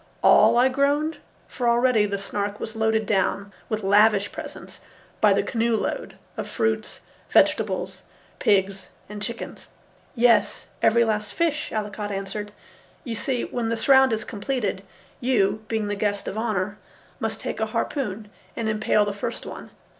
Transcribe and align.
"All?" 0.23 0.57
I 0.57 0.67
groaned, 0.67 1.17
for 1.47 1.69
already 1.69 2.07
the 2.07 2.17
Snark 2.17 2.59
was 2.59 2.75
loaded 2.75 3.05
down 3.05 3.53
with 3.69 3.83
lavish 3.83 4.31
presents, 4.31 4.81
by 5.21 5.31
the 5.31 5.43
canoe 5.43 5.75
load, 5.75 6.15
of 6.37 6.49
fruits, 6.49 7.01
vegetables, 7.29 8.01
pigs, 8.39 8.89
and 9.07 9.21
chickens. 9.21 9.67
"Yes, 10.15 10.65
every 10.81 11.05
last 11.05 11.35
fish," 11.35 11.69
Allicot 11.71 12.09
answered. 12.09 12.51
"You 13.03 13.13
see, 13.13 13.43
when 13.43 13.69
the 13.69 13.77
surround 13.77 14.11
is 14.11 14.23
completed, 14.23 14.81
you, 15.19 15.63
being 15.67 15.87
the 15.87 15.93
guest 15.93 16.27
of 16.27 16.35
honour, 16.35 16.79
must 17.19 17.39
take 17.39 17.59
a 17.59 17.67
harpoon 17.67 18.31
and 18.55 18.67
impale 18.67 19.05
the 19.05 19.13
first 19.13 19.45
one. 19.45 19.69